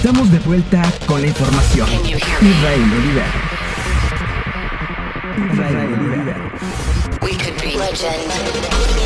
[0.00, 1.86] Estamos de vuelta con la información.
[2.06, 3.24] Israel Oliver.
[5.52, 6.36] Israel Oliver.
[7.22, 8.30] We could be legend.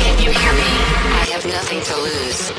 [0.03, 0.69] Can you hear me?
[1.11, 2.53] I have nothing to lose.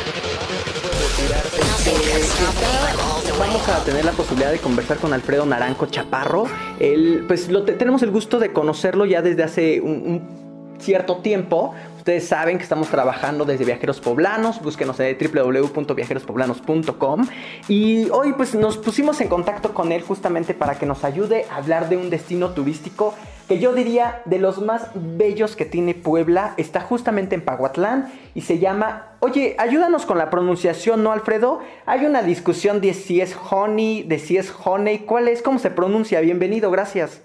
[1.59, 2.66] Nothing can stop me.
[2.66, 6.45] I'm all the way Vamos a tener la posibilidad de conversar con Alfredo Naranjo Chaparro.
[6.79, 11.16] Él, pues lo te- tenemos el gusto de conocerlo ya desde hace un, un cierto
[11.18, 11.75] tiempo.
[12.07, 14.62] Ustedes saben que estamos trabajando desde Viajeros Poblanos.
[14.62, 17.27] Búsquenos en www.viajerospoblanos.com.
[17.66, 21.56] Y hoy pues nos pusimos en contacto con él justamente para que nos ayude a
[21.56, 23.12] hablar de un destino turístico
[23.48, 26.55] que yo diría de los más bellos que tiene Puebla.
[26.59, 29.16] Está justamente en Paguatlán y se llama...
[29.18, 31.60] Oye, ayúdanos con la pronunciación, ¿no, Alfredo?
[31.87, 35.01] Hay una discusión de si es honey, de si es honey.
[35.01, 35.43] ¿Cuál es?
[35.43, 36.20] ¿Cómo se pronuncia?
[36.20, 37.24] Bienvenido, gracias.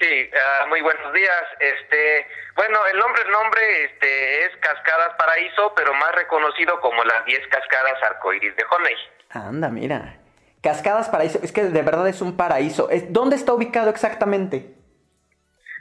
[0.00, 1.44] Sí, ah, muy buenos días.
[1.60, 2.26] Este,
[2.60, 7.48] bueno, el nombre, el nombre, este, es Cascadas Paraíso, pero más reconocido como las 10
[7.48, 8.94] cascadas arcoíris de Honey.
[9.30, 10.18] Anda, mira.
[10.62, 11.38] Cascadas Paraíso.
[11.42, 12.90] Es que de verdad es un paraíso.
[13.08, 14.74] ¿Dónde está ubicado exactamente?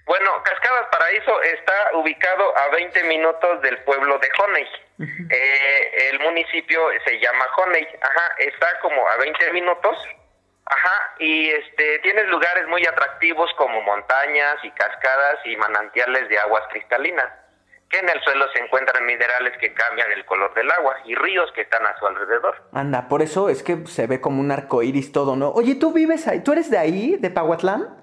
[0.06, 4.68] Bueno, Cascadas Paraíso está ubicado a 20 minutos del pueblo de Honey.
[5.30, 9.98] Eh, el municipio se llama Honey, ajá, está como a 20 minutos,
[10.70, 16.64] ajá, y este tienes lugares muy atractivos como montañas y cascadas y manantiales de aguas
[16.70, 17.28] cristalinas,
[17.89, 21.52] que en el suelo se encuentran minerales que cambian el color del agua y ríos
[21.53, 22.56] que están a su alrededor.
[22.72, 25.50] Anda, por eso es que se ve como un arco iris todo, ¿no?
[25.50, 26.42] Oye, ¿tú vives ahí?
[26.42, 27.98] ¿Tú eres de ahí, de Paguatlán?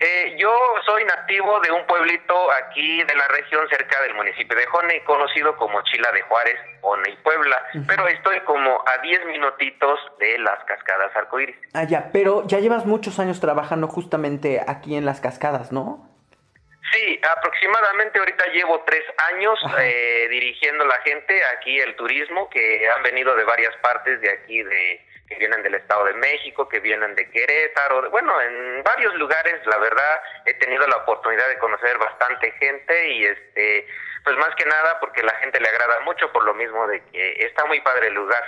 [0.00, 4.64] Eh, yo soy nativo de un pueblito aquí de la región cerca del municipio de
[4.72, 10.38] Honey, conocido como Chila de Juárez, Honey, Puebla, pero estoy como a 10 minutitos de
[10.38, 11.56] las cascadas arcoíris.
[11.74, 16.08] Ah, ya, pero ya llevas muchos años trabajando justamente aquí en las cascadas, ¿no?
[16.92, 19.02] Sí, aproximadamente ahorita llevo tres
[19.34, 24.30] años eh, dirigiendo la gente aquí el turismo que han venido de varias partes de
[24.30, 29.14] aquí de que vienen del Estado de México, que vienen de Querétaro, bueno, en varios
[29.16, 33.86] lugares, la verdad, he tenido la oportunidad de conocer bastante gente y este,
[34.24, 37.44] pues más que nada porque la gente le agrada mucho por lo mismo de que
[37.44, 38.42] está muy padre el lugar.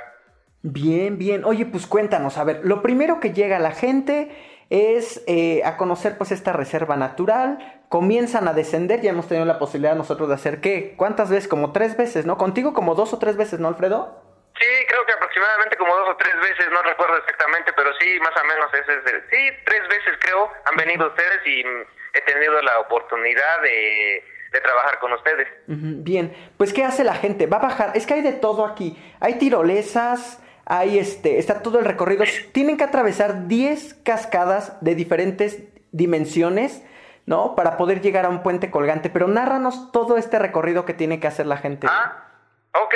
[0.62, 1.44] Bien, bien.
[1.44, 4.30] Oye, pues cuéntanos, a ver, lo primero que llega la gente
[4.70, 9.58] es eh, a conocer pues esta reserva natural, comienzan a descender, ya hemos tenido la
[9.58, 10.94] posibilidad nosotros de hacer, ¿qué?
[10.96, 11.48] ¿Cuántas veces?
[11.48, 12.38] Como tres veces, ¿no?
[12.38, 14.29] Contigo como dos o tres veces, ¿no, Alfredo?
[14.60, 18.32] Sí, creo que aproximadamente como dos o tres veces, no recuerdo exactamente, pero sí, más
[18.36, 21.64] o menos ese es el- sí, tres veces creo han venido ustedes y
[22.12, 24.22] he tenido la oportunidad de,
[24.52, 25.48] de trabajar con ustedes.
[25.66, 27.46] Bien, pues ¿qué hace la gente?
[27.46, 28.96] Va a bajar, es que hay de todo aquí.
[29.20, 32.24] Hay tirolesas, hay este, está todo el recorrido.
[32.52, 35.58] Tienen que atravesar 10 cascadas de diferentes
[35.92, 36.84] dimensiones,
[37.26, 37.54] ¿no?
[37.54, 39.08] Para poder llegar a un puente colgante.
[39.10, 41.86] Pero nárranos todo este recorrido que tiene que hacer la gente.
[41.88, 42.26] Ah,
[42.74, 42.94] ok,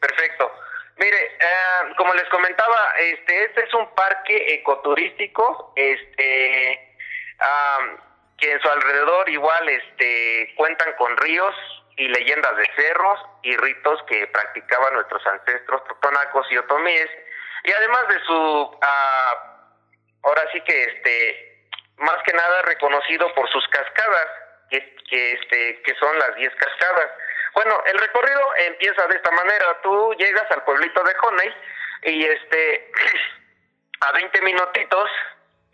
[0.00, 0.50] perfecto.
[0.96, 6.96] Mire, eh, como les comentaba, este, este es un parque ecoturístico, este,
[7.38, 7.98] am,
[8.38, 11.54] que en su alrededor igual, este, cuentan con ríos
[11.96, 17.10] y leyendas de cerros y ritos que practicaban nuestros ancestros totonacos y otomíes,
[17.64, 19.56] y además de su, ah,
[20.22, 21.68] ahora sí que, este,
[21.98, 24.28] más que nada reconocido por sus cascadas,
[24.70, 27.10] que, que, este, que son las 10 cascadas.
[27.56, 29.80] Bueno, el recorrido empieza de esta manera.
[29.82, 31.54] Tú llegas al pueblito de Honey
[32.02, 32.92] y este
[34.00, 35.10] a 20 minutitos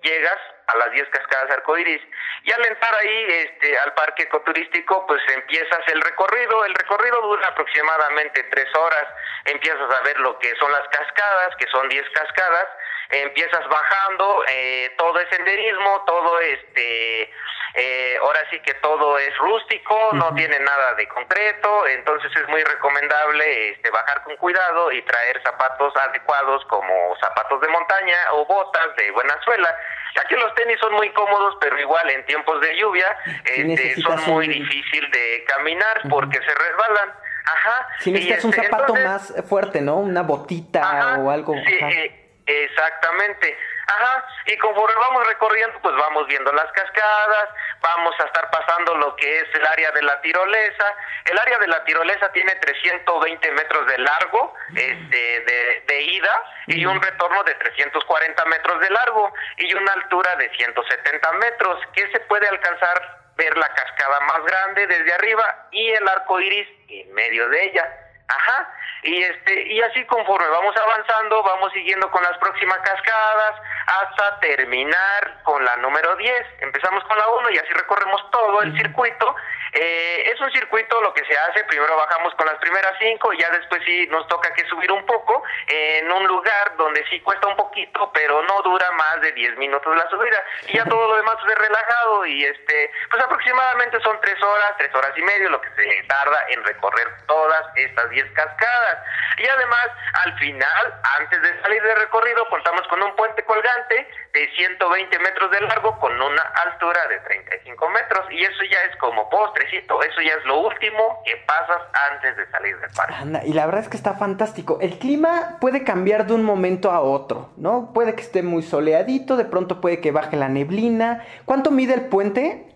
[0.01, 0.39] llegas
[0.69, 2.01] a las 10 cascadas arcoíris.
[2.45, 6.65] Y al entrar ahí este al parque ecoturístico pues empiezas el recorrido.
[6.65, 9.09] El recorrido dura aproximadamente tres horas.
[9.47, 12.69] Empiezas a ver lo que son las cascadas que son 10 cascadas.
[13.11, 17.33] Empiezas bajando eh, todo es senderismo todo este
[17.75, 22.63] eh, ahora sí que todo es rústico, no tiene nada de concreto, entonces es muy
[22.65, 28.95] recomendable este, bajar con cuidado y traer zapatos adecuados como zapatos de montaña o botas
[28.97, 29.75] de buena suela.
[30.23, 33.17] Aquí los tenis son muy cómodos, pero igual en tiempos de lluvia
[33.47, 37.15] este, son muy un- difícil de caminar porque se resbalan.
[37.45, 37.89] Ajá.
[38.01, 39.97] Si necesitas un este, zapato entonces- más fuerte, ¿no?
[39.97, 41.55] Una botita Ajá, o algo.
[41.67, 41.91] sí, ajá.
[41.91, 43.57] eh, exactamente.
[43.87, 47.49] Ajá, y conforme vamos recorriendo, pues vamos viendo las cascadas,
[47.81, 50.97] vamos a estar pasando lo que es el área de la tirolesa.
[51.25, 56.87] El área de la tirolesa tiene 320 metros de largo este, de, de ida y
[56.87, 62.21] un retorno de 340 metros de largo y una altura de 170 metros, que se
[62.21, 67.49] puede alcanzar ver la cascada más grande desde arriba y el arco iris en medio
[67.49, 67.99] de ella.
[68.29, 68.75] Ajá.
[69.03, 75.43] Y este y así conforme vamos avanzando, vamos siguiendo con las próximas cascadas hasta terminar
[75.43, 76.47] con la número 10.
[76.61, 79.35] Empezamos con la 1 y así recorremos todo el circuito.
[79.73, 83.39] Eh, es un circuito lo que se hace, primero bajamos con las primeras 5 y
[83.39, 87.47] ya después sí nos toca que subir un poco en un lugar donde sí cuesta
[87.49, 90.45] un poquito, pero no dura más de 10 minutos la subida.
[90.69, 94.95] Y ya todo lo demás es relajado y este, pues aproximadamente son 3 horas, 3
[94.95, 98.99] horas y medio lo que se tarda en recorrer todas estas 10 cascadas.
[99.39, 99.89] Y además,
[100.25, 105.51] al final, antes de salir de recorrido, contamos con un puente colgante de 120 metros
[105.51, 108.27] de largo con una altura de 35 metros.
[108.31, 109.29] Y eso ya es como
[109.63, 111.83] postrecito, eso ya es lo último que pasas
[112.13, 113.15] antes de salir del parque.
[113.15, 114.79] Anda, y la verdad es que está fantástico.
[114.81, 117.93] El clima puede cambiar de un momento a otro, ¿no?
[117.93, 121.25] Puede que esté muy soleadito, de pronto puede que baje la neblina.
[121.45, 122.69] ¿Cuánto mide el puente?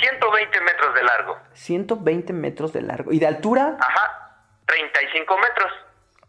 [0.00, 1.36] 120 metros de largo.
[1.54, 3.12] 120 metros de largo.
[3.12, 3.76] ¿Y de altura?
[3.80, 5.72] Ajá, 35 metros.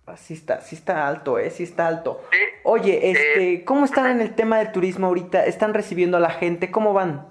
[0.07, 1.49] Ah, Sí está, sí está alto, ¿eh?
[1.49, 2.23] Sí está alto.
[2.31, 2.37] Sí.
[2.63, 5.43] Oye, este, Eh, ¿cómo están en el tema del turismo ahorita?
[5.45, 6.71] ¿Están recibiendo a la gente?
[6.71, 7.27] ¿Cómo van?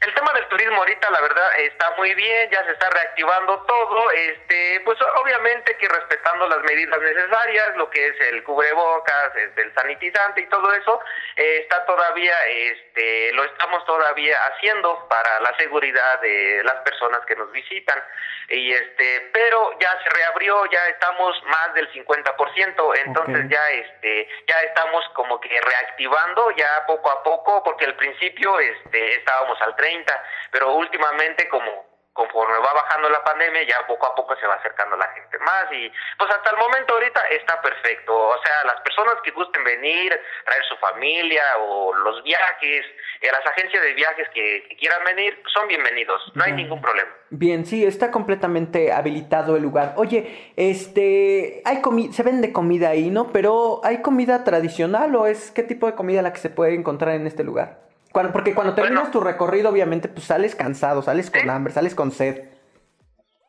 [0.00, 4.10] El tema del turismo ahorita, la verdad, está muy bien, ya se está reactivando todo,
[4.12, 9.74] este, pues obviamente que respetando las medidas necesarias, lo que es el cubrebocas, este, el
[9.74, 11.00] sanitizante y todo eso,
[11.34, 17.34] eh, está todavía, este, lo estamos todavía haciendo para la seguridad de las personas que
[17.34, 18.00] nos visitan,
[18.48, 24.60] y este, pero ya se reabrió, ya estamos más del 50%, entonces ya, este, ya
[24.62, 30.24] estamos como que reactivando ya poco a poco, porque al principio, este, estábamos al 30,
[30.50, 31.87] pero últimamente como
[32.18, 35.70] conforme va bajando la pandemia, ya poco a poco se va acercando la gente más
[35.70, 35.88] y
[36.18, 40.12] pues hasta el momento ahorita está perfecto, o sea, las personas que gusten venir,
[40.44, 42.86] traer su familia o los viajes,
[43.20, 47.08] eh, las agencias de viajes que, que quieran venir, son bienvenidos, no hay ningún problema.
[47.30, 49.92] Bien, sí, está completamente habilitado el lugar.
[49.96, 53.30] Oye, este, hay comi se vende comida ahí, ¿no?
[53.32, 57.14] Pero ¿hay comida tradicional o es qué tipo de comida la que se puede encontrar
[57.14, 57.87] en este lugar?
[58.18, 59.12] Cuando, porque cuando terminas Bueno.
[59.12, 61.48] tu recorrido, obviamente, pues sales cansado, sales con Sí.
[61.48, 62.48] hambre, sales con sed.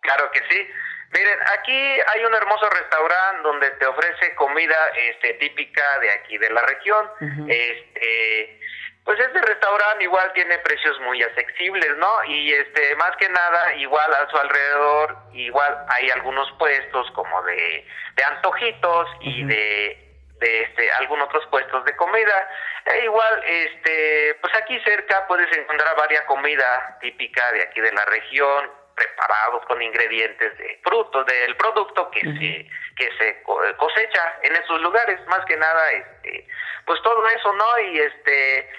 [0.02, 0.68] Claro que sí.
[1.12, 4.76] Miren, aquí hay un hermoso restaurante donde te ofrece comida
[5.10, 7.10] este, típica de aquí de la región.
[7.48, 8.60] Este,
[9.06, 12.24] pues este restaurante igual tiene precios muy accesibles, ¿no?
[12.26, 17.88] Y este, más que nada, igual a su alrededor, igual hay algunos puestos como de,
[18.18, 20.09] de antojitos y de
[20.40, 22.50] de este algunos otros puestos de comida.
[22.86, 28.06] E igual, este, pues aquí cerca puedes encontrar varias comida típica de aquí de la
[28.06, 34.56] región, preparados con ingredientes de frutos del producto que se que se co- cosecha en
[34.58, 36.46] esos lugares, más que nada, este,
[36.86, 37.80] pues todo eso, ¿no?
[37.80, 38.70] Y este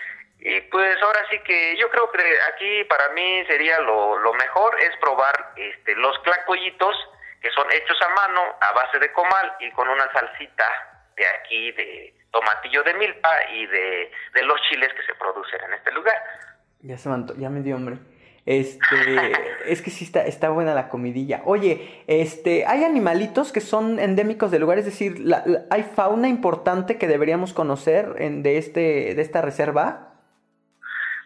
[0.40, 4.78] y pues ahora sí que yo creo que aquí para mí sería lo, lo mejor
[4.80, 6.96] es probar este los clacoyitos
[7.42, 10.89] que son hechos a mano a base de comal y con una salsita
[11.24, 15.74] de aquí de tomatillo de milpa y de, de los chiles que se producen en
[15.74, 16.16] este lugar.
[16.82, 17.96] Ya se me, ya me dio hambre.
[18.46, 18.80] Este,
[19.66, 21.42] es que sí está, está buena la comidilla.
[21.44, 24.78] Oye, este, ¿hay animalitos que son endémicos del lugar?
[24.78, 29.42] Es decir, la- la- ¿hay fauna importante que deberíamos conocer en, de, este, de esta
[29.42, 30.06] reserva?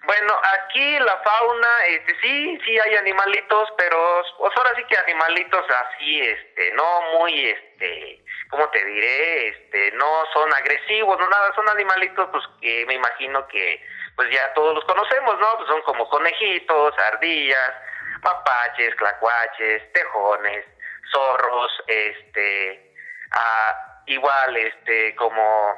[0.06, 3.96] Bueno, aquí la fauna, este, sí, sí hay animalitos, pero
[4.38, 6.85] pues ahora sí que animalitos así, este, no
[7.19, 8.24] muy, este,
[8.55, 9.49] ¿cómo te diré?
[9.49, 13.85] Este, no son agresivos, no nada, son animalitos, pues que me imagino que,
[14.15, 15.56] pues ya todos los conocemos, ¿no?
[15.56, 17.73] Pues son como conejitos, ardillas,
[18.23, 20.65] mapaches, clacuaches, tejones,
[21.12, 22.95] zorros, este,
[23.33, 25.77] ah, igual, este, como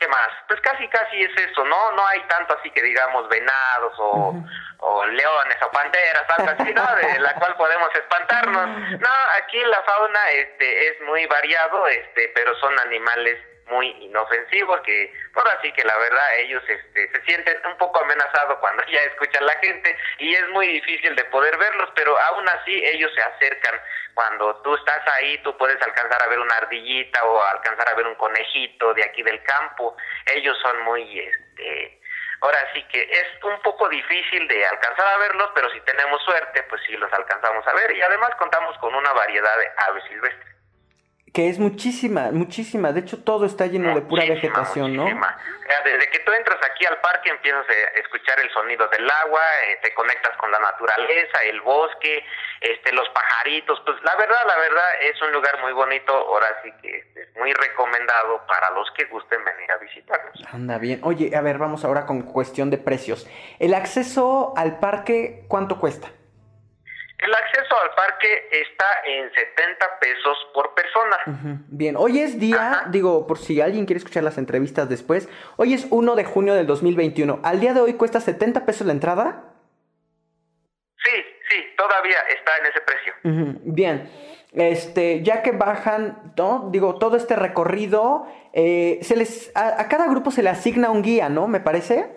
[0.00, 0.30] ¿Qué más?
[0.48, 1.92] Pues casi, casi es eso, ¿no?
[1.92, 4.34] No hay tanto así que digamos venados o,
[4.78, 6.96] o leones o panteras, algo así, ¿no?
[6.96, 8.66] De la cual podemos espantarnos.
[8.98, 13.36] No, aquí la fauna este, es muy variado, este, pero son animales
[13.70, 18.58] muy inofensivos que, por así que la verdad ellos este, se sienten un poco amenazados
[18.58, 22.84] cuando ya escuchan la gente y es muy difícil de poder verlos, pero aún así
[22.84, 23.80] ellos se acercan.
[24.14, 28.06] Cuando tú estás ahí, tú puedes alcanzar a ver una ardillita o alcanzar a ver
[28.06, 29.96] un conejito de aquí del campo.
[30.26, 32.00] Ellos son muy, este,
[32.40, 36.62] ahora sí que es un poco difícil de alcanzar a verlos, pero si tenemos suerte,
[36.64, 37.96] pues sí los alcanzamos a ver.
[37.96, 40.59] Y además contamos con una variedad de aves silvestres.
[41.32, 42.92] Que es muchísima, muchísima.
[42.92, 45.02] De hecho, todo está lleno de pura vegetación, ¿no?
[45.02, 45.38] muchísima.
[45.60, 49.08] O sea, desde que tú entras aquí al parque empiezas a escuchar el sonido del
[49.08, 52.24] agua, eh, te conectas con la naturaleza, el bosque,
[52.60, 53.80] este, los pajaritos.
[53.86, 56.12] Pues la verdad, la verdad es un lugar muy bonito.
[56.12, 60.34] Ahora sí que es muy recomendado para los que gusten venir a visitarnos.
[60.52, 61.00] Anda bien.
[61.04, 63.28] Oye, a ver, vamos ahora con cuestión de precios.
[63.60, 66.08] El acceso al parque, ¿cuánto cuesta?
[67.20, 71.16] El acceso al parque está en 70 pesos por persona.
[71.68, 72.84] Bien, hoy es día, Ajá.
[72.88, 76.66] digo, por si alguien quiere escuchar las entrevistas después, hoy es 1 de junio del
[76.66, 77.40] 2021.
[77.42, 79.44] ¿Al día de hoy cuesta 70 pesos la entrada?
[81.04, 83.12] Sí, sí, todavía está en ese precio.
[83.64, 84.10] Bien,
[84.52, 86.70] este, ya que bajan, ¿no?
[86.72, 91.02] Digo, todo este recorrido, eh, se les, a, a cada grupo se le asigna un
[91.02, 91.48] guía, ¿no?
[91.48, 92.16] Me parece.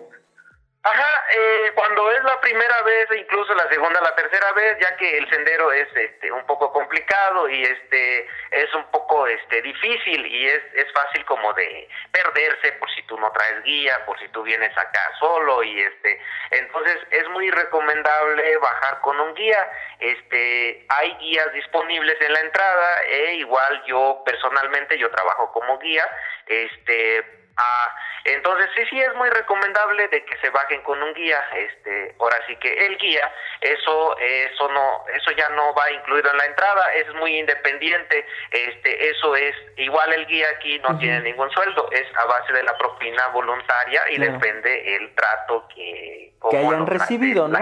[0.82, 4.96] Ajá, eh, cuando es la primera vez, e incluso la segunda, la tercera vez, ya
[4.96, 10.26] que el sendero es este un poco complicado y este es un poco este difícil
[10.26, 14.28] y es, es fácil como de perderse por si tú no traes guía, por si
[14.28, 19.70] tú vienes acá solo y este entonces es muy recomendable bajar con un guía.
[19.98, 26.08] Este hay guías disponibles en la entrada, e igual yo personalmente yo trabajo como guía,
[26.46, 27.94] este Ah,
[28.24, 31.40] entonces sí, sí es muy recomendable de que se bajen con un guía.
[31.54, 33.30] Este, ahora sí que el guía,
[33.60, 38.26] eso, eso no, eso ya no va incluido en la entrada, es muy independiente.
[38.50, 42.62] Este, eso es igual el guía aquí no tiene ningún sueldo, es a base de
[42.62, 47.58] la propina voluntaria y depende el trato que, que hayan recibido, ¿no?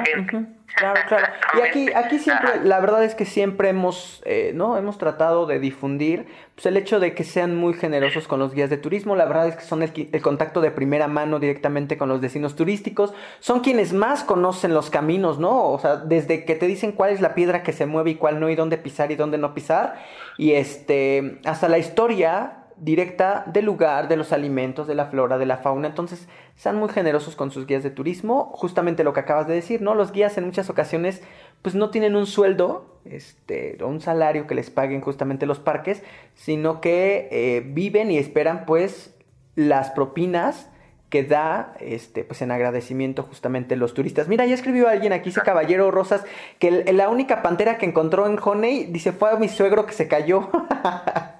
[0.76, 1.26] Claro, claro.
[1.58, 4.76] Y aquí, aquí siempre, la verdad es que siempre hemos, eh, ¿no?
[4.76, 8.70] Hemos tratado de difundir pues, el hecho de que sean muy generosos con los guías
[8.70, 9.14] de turismo.
[9.14, 12.56] La verdad es que son el, el, contacto de primera mano directamente con los destinos
[12.56, 13.12] turísticos.
[13.40, 15.70] Son quienes más conocen los caminos, ¿no?
[15.70, 18.40] O sea, desde que te dicen cuál es la piedra que se mueve y cuál
[18.40, 19.96] no, y dónde pisar y dónde no pisar.
[20.38, 25.46] Y este, hasta la historia directa del lugar, de los alimentos, de la flora, de
[25.46, 25.86] la fauna.
[25.86, 28.50] Entonces, sean muy generosos con sus guías de turismo.
[28.54, 29.94] Justamente lo que acabas de decir, ¿no?
[29.94, 31.22] Los guías en muchas ocasiones,
[31.62, 36.02] pues no tienen un sueldo, este, o un salario que les paguen justamente los parques,
[36.34, 39.14] sino que eh, viven y esperan, pues,
[39.54, 40.68] las propinas
[41.08, 44.28] que da, este, pues en agradecimiento justamente los turistas.
[44.28, 46.24] Mira, ya escribió alguien aquí, ese caballero Rosas,
[46.58, 50.08] que la única pantera que encontró en Honey, dice, fue a mi suegro que se
[50.08, 50.48] cayó.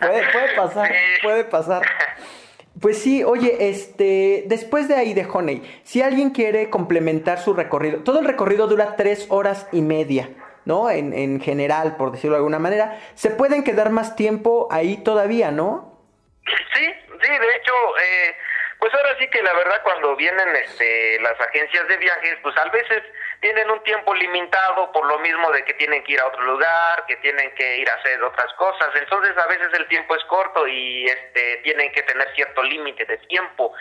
[0.00, 0.22] puede,
[0.56, 0.92] pasar,
[1.22, 1.82] puede pasar.
[2.80, 8.02] Pues sí, oye, este, después de ahí de Honey, si alguien quiere complementar su recorrido,
[8.04, 10.30] todo el recorrido dura tres horas y media,
[10.64, 10.90] ¿no?
[10.90, 15.50] En, en general, por decirlo de alguna manera, se pueden quedar más tiempo ahí todavía,
[15.50, 16.00] ¿no?
[16.74, 18.36] Sí, sí, de hecho, eh,
[18.78, 22.64] pues ahora sí que la verdad cuando vienen este, las agencias de viajes, pues a
[22.70, 23.02] veces
[23.40, 27.04] tienen un tiempo limitado por lo mismo de que tienen que ir a otro lugar,
[27.06, 28.90] que tienen que ir a hacer otras cosas.
[28.94, 33.16] Entonces a veces el tiempo es corto y este tienen que tener cierto límite de
[33.28, 33.72] tiempo.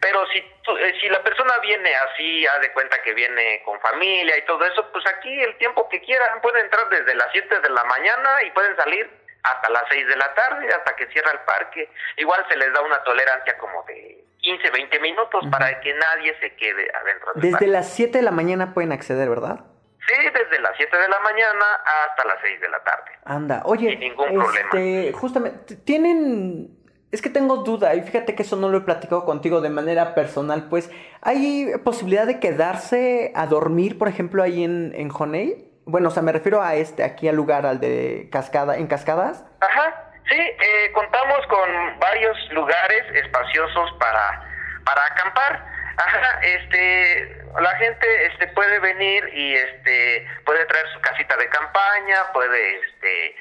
[0.00, 4.36] Pero si eh, si la persona viene así, haz de cuenta que viene con familia
[4.36, 7.70] y todo eso, pues aquí el tiempo que quieran pueden entrar desde las 7 de
[7.70, 9.10] la mañana y pueden salir
[9.42, 11.88] hasta las 6 de la tarde, hasta que cierra el parque.
[12.16, 16.54] Igual se les da una tolerancia como de 15, 20 minutos para que nadie se
[16.56, 17.32] quede adentro.
[17.34, 19.66] Del desde las 7 de la mañana pueden acceder, ¿verdad?
[20.06, 21.64] Sí, desde las 7 de la mañana
[22.06, 23.10] hasta las 6 de la tarde.
[23.24, 24.70] Anda, oye, Sin ningún problema.
[24.72, 26.78] Este, justamente, ¿tienen
[27.10, 30.14] es que tengo duda, y fíjate que eso no lo he platicado contigo de manera
[30.14, 30.90] personal, pues,
[31.22, 35.70] ¿hay posibilidad de quedarse a dormir, por ejemplo, ahí en, en Honey?
[35.86, 39.46] Bueno, o sea, me refiero a este, aquí al lugar, al de Cascada, en Cascadas.
[39.60, 39.97] Ajá,
[40.28, 44.42] sí, eh, contamos con varios lugares espaciosos para,
[44.84, 45.64] para acampar.
[45.96, 52.32] Ajá, este, la gente este puede venir y este puede traer su casita de campaña,
[52.32, 53.36] puede este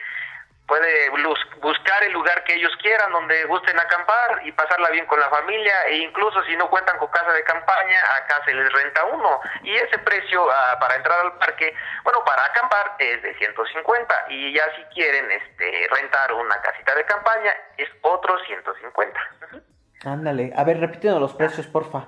[0.68, 1.10] puede
[1.62, 5.86] buscar el lugar que ellos quieran, donde gusten acampar y pasarla bien con la familia
[5.88, 9.76] e incluso si no cuentan con casa de campaña, acá se les renta uno y
[9.76, 14.66] ese precio uh, para entrar al parque, bueno, para acampar es de 150 y ya
[14.76, 19.20] si quieren este rentar una casita de campaña es otro 150.
[20.06, 22.06] Ándale, a ver, repitiendo los precios, porfa.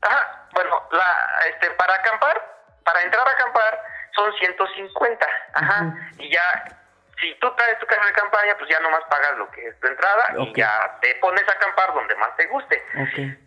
[0.00, 2.42] Ajá, bueno, la, este, para acampar,
[2.82, 3.82] para entrar a acampar
[4.14, 6.83] son 150, ajá, y ya
[7.20, 9.86] si tú traes tu casa de campaña, pues ya nomás pagas lo que es tu
[9.86, 12.82] entrada y ya te pones a acampar donde más te guste.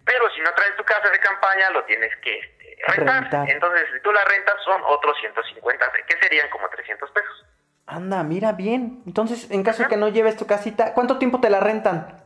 [0.06, 3.50] Pero si no traes tu casa de campaña, lo tienes que este, rentar.
[3.50, 7.46] Entonces, si tú la rentas, son otros 150, que serían como 300 pesos.
[7.86, 9.04] Anda, mira bien.
[9.06, 12.24] Entonces, en caso de que no lleves tu casita, ¿cuánto tiempo te la rentan?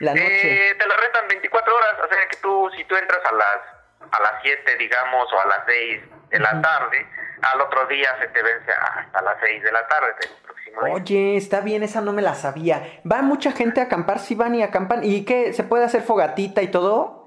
[0.00, 0.70] La noche.
[0.70, 3.78] Eh, te la rentan 24 horas, o sea que tú, si tú entras a las
[4.10, 7.06] a las 7, digamos, o a las 6 de la tarde,
[7.42, 10.94] al otro día se te vence hasta las 6 de la tarde del próximo día.
[10.94, 13.00] Oye, está bien, esa no me la sabía.
[13.10, 14.18] ¿Va mucha gente a acampar?
[14.18, 15.04] ¿Sí van y acampan?
[15.04, 15.52] ¿Y qué?
[15.52, 17.18] ¿Se puede hacer fogatita y todo?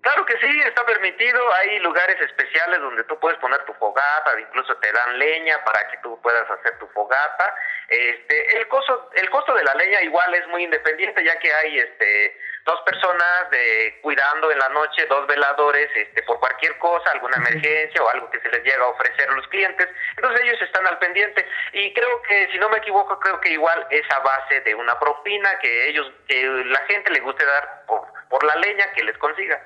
[0.00, 1.40] Claro que sí, está permitido.
[1.54, 5.98] Hay lugares especiales donde tú puedes poner tu fogata, incluso te dan leña para que
[5.98, 7.54] tú puedas hacer tu fogata.
[7.88, 11.78] Este, el costo, el costo de la leña igual es muy independiente, ya que hay
[11.78, 17.38] este dos personas de cuidando en la noche, dos veladores, este, por cualquier cosa, alguna
[17.38, 19.88] emergencia o algo que se les llega a ofrecer a los clientes.
[20.16, 23.86] Entonces ellos están al pendiente y creo que, si no me equivoco, creo que igual
[23.88, 28.02] es a base de una propina que ellos, que la gente le guste dar por,
[28.28, 29.58] por la leña que les consiga.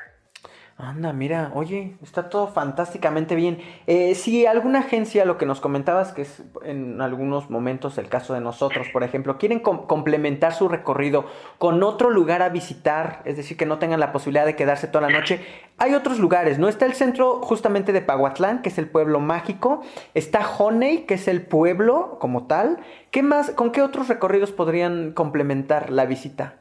[0.82, 3.60] Anda, mira, oye, está todo fantásticamente bien.
[3.86, 8.34] Eh, si alguna agencia, lo que nos comentabas, que es en algunos momentos el caso
[8.34, 11.24] de nosotros, por ejemplo, quieren com- complementar su recorrido
[11.58, 15.08] con otro lugar a visitar, es decir, que no tengan la posibilidad de quedarse toda
[15.08, 15.46] la noche,
[15.78, 16.66] hay otros lugares, ¿no?
[16.66, 19.82] Está el centro justamente de Paguatlán, que es el pueblo mágico,
[20.14, 22.78] está Honey, que es el pueblo como tal.
[23.12, 26.56] ¿Qué más, con qué otros recorridos podrían complementar la visita?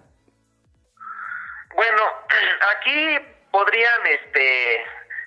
[1.76, 2.02] Bueno,
[2.78, 4.86] aquí podrían, este,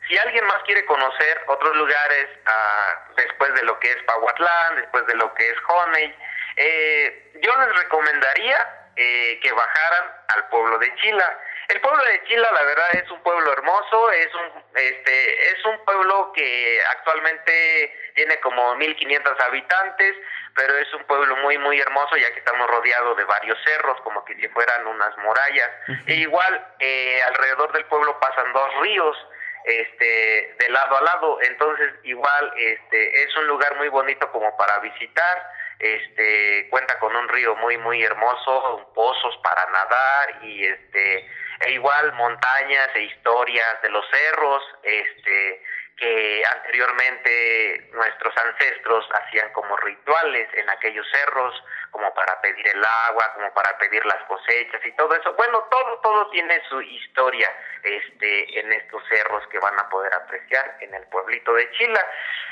[0.09, 5.07] si alguien más quiere conocer otros lugares ah, después de lo que es Pahuatlán, después
[5.07, 6.15] de lo que es Honey,
[6.57, 11.39] eh, yo les recomendaría eh, que bajaran al pueblo de Chila.
[11.69, 15.85] El pueblo de Chila, la verdad, es un pueblo hermoso, es un, este, es un
[15.85, 20.17] pueblo que actualmente tiene como 1.500 habitantes,
[20.55, 24.25] pero es un pueblo muy, muy hermoso ya que estamos rodeados de varios cerros, como
[24.25, 25.71] que si fueran unas murallas.
[26.07, 29.17] E igual, eh, alrededor del pueblo pasan dos ríos,
[29.65, 34.79] este, de lado a lado, entonces igual, este, es un lugar muy bonito como para
[34.81, 41.29] visitar, este, cuenta con un río muy, muy hermoso, pozos para nadar y este,
[41.67, 45.63] e igual montañas e historias de los cerros, este,
[45.97, 51.55] que anteriormente nuestros ancestros hacían como rituales en aquellos cerros,
[51.91, 55.33] como para pedir el agua, como para pedir las cosechas y todo eso.
[55.35, 57.51] Bueno, todo, todo tiene su historia
[57.83, 62.07] este, en estos cerros que van a poder apreciar en el pueblito de Chila.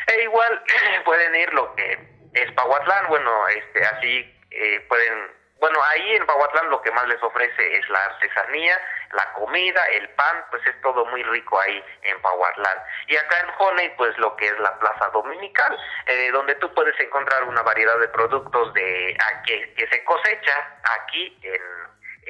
[0.06, 0.62] E igual
[1.04, 1.98] pueden ir lo que
[2.34, 7.22] es Pahuatlán, bueno, este, así eh, pueden bueno, ahí en Pahuatlán lo que más les
[7.22, 8.76] ofrece es la artesanía,
[9.12, 12.78] la comida, el pan, pues es todo muy rico ahí en Pahuatlán.
[13.06, 16.98] Y acá en Honey, pues lo que es la plaza dominical, eh, donde tú puedes
[16.98, 21.62] encontrar una variedad de productos de a, que, que se cosecha aquí en,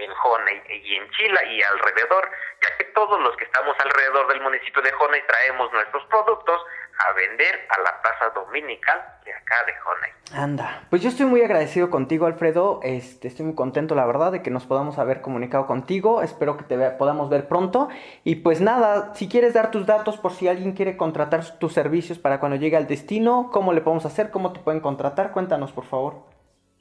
[0.04, 4.42] en Honey y en Chila y alrededor, ya que todos los que estamos alrededor del
[4.42, 6.60] municipio de Honey traemos nuestros productos
[6.98, 10.10] a vender a la plaza dominical de acá de Honey.
[10.34, 12.80] Anda, pues yo estoy muy agradecido contigo, Alfredo.
[12.82, 16.22] Este, estoy muy contento, la verdad, de que nos podamos haber comunicado contigo.
[16.22, 17.88] Espero que te vea- podamos ver pronto.
[18.24, 22.18] Y pues nada, si quieres dar tus datos por si alguien quiere contratar tus servicios
[22.18, 24.30] para cuando llegue al destino, ¿cómo le podemos hacer?
[24.30, 25.32] ¿Cómo te pueden contratar?
[25.32, 26.14] Cuéntanos, por favor.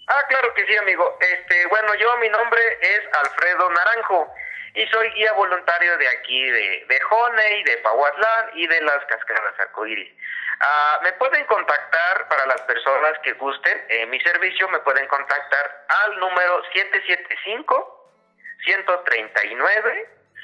[0.07, 1.03] Ah, claro que sí, amigo.
[1.19, 4.27] Este, bueno, yo mi nombre es Alfredo Naranjo
[4.73, 9.59] y soy guía voluntario de aquí, de, de Honey, de Pahuatlán y de las Cascadas
[9.59, 10.13] Arcoíris.
[10.61, 13.85] Ah, me pueden contactar para las personas que gusten.
[13.89, 16.61] eh, mi servicio me pueden contactar al número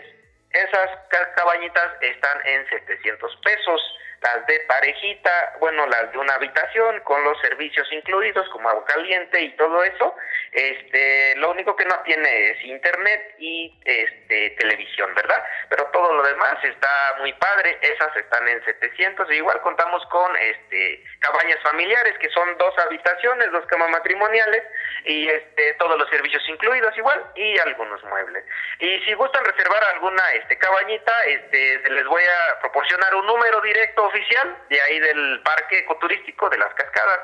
[0.50, 3.80] esas ca- cabañitas están en 700 pesos,
[4.20, 9.40] las de parejita, bueno, las de una habitación con los servicios incluidos como agua caliente
[9.40, 10.16] y todo eso,
[10.52, 15.42] este, lo único que no tiene es internet y este televisión, ¿verdad?
[15.68, 20.36] Pero todo lo demás está muy padre, esas están en 700, e igual contamos con
[20.36, 24.62] este cabañas familiares que son dos habitaciones, dos camas matrimoniales
[25.04, 28.44] y este todos los servicios incluidos igual y algunos muebles.
[28.80, 34.07] Y si gustan reservar alguna este cabañita, este les voy a proporcionar un número directo
[34.08, 37.20] oficial de ahí del parque ecoturístico de las Cascadas.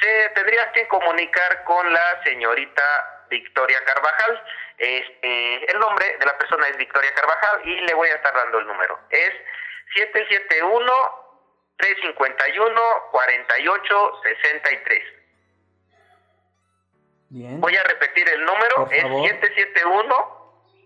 [0.00, 4.42] Se tendría que comunicar con la señorita Victoria Carvajal.
[4.78, 8.58] Este, el nombre de la persona es Victoria Carvajal y le voy a estar dando
[8.58, 8.98] el número.
[9.10, 9.32] Es
[9.94, 10.92] 771
[11.76, 15.04] 351 4863.
[17.30, 17.60] Bien.
[17.60, 19.28] Voy a repetir el número, es favor.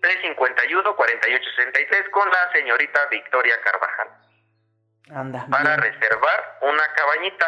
[0.02, 4.21] 771-351-4863 con la señorita Victoria Carvajal
[5.10, 5.92] Anda, para bien.
[5.92, 7.46] reservar una cabañita.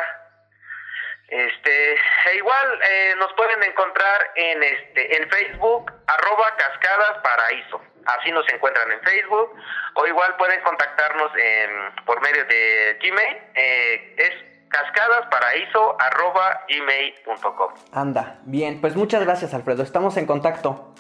[1.29, 7.81] Este, e igual eh, nos pueden encontrar en este en Facebook arroba cascadas paraíso.
[8.07, 9.57] Así nos encuentran en Facebook
[9.95, 13.37] o igual pueden contactarnos en, por medio de Gmail.
[13.55, 17.75] eh, es cascadasparaíso arroba gmail.com.
[17.93, 18.81] Anda, bien.
[18.81, 19.83] Pues muchas gracias, Alfredo.
[19.83, 20.95] Estamos en contacto.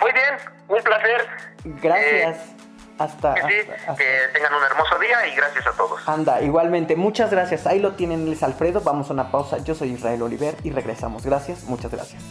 [0.00, 0.36] Muy bien,
[0.68, 1.26] un placer.
[1.64, 2.65] Gracias.
[2.98, 6.00] Hasta, Que sí, hasta- hasta- que tengan un hermoso día y gracias a todos.
[6.08, 7.66] Anda, igualmente, muchas gracias.
[7.66, 8.80] Ahí lo tienen, es Alfredo.
[8.80, 9.58] Vamos a una pausa.
[9.58, 11.24] Yo soy Israel Oliver y regresamos.
[11.24, 12.22] Gracias, muchas gracias.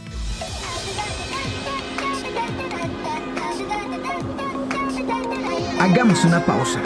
[5.80, 6.80] Hagamos una pausa.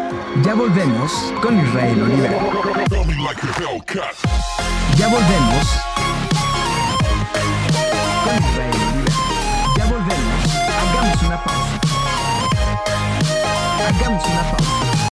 [0.43, 2.37] Ya volvemos con Israel Olivera.
[4.97, 5.88] Ya volvemos
[13.97, 14.09] Ya volvemos.
[14.09, 14.78] Hagamos una